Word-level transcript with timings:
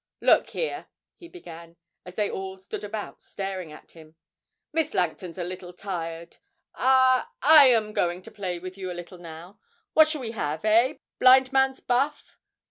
'Look 0.19 0.49
here,' 0.49 0.87
he 1.15 1.27
began, 1.27 1.75
as 2.07 2.15
they 2.15 2.27
all 2.27 2.57
stood 2.57 2.83
about 2.83 3.21
staring 3.21 3.71
at 3.71 3.91
him, 3.91 4.15
'Miss 4.73 4.95
Langton's 4.95 5.37
a 5.37 5.43
little 5.43 5.73
tired. 5.73 6.37
I 6.73 7.27
I 7.43 7.67
am 7.67 7.93
going 7.93 8.23
to 8.23 8.31
play 8.31 8.57
with 8.57 8.79
you 8.79 8.91
a 8.91 8.97
little 8.97 9.19
now. 9.19 9.59
What 9.93 10.09
shall 10.09 10.21
we 10.21 10.31
have, 10.31 10.65
eh? 10.65 10.95
Blind 11.19 11.53
man's 11.53 11.81
buff?' 11.81 12.39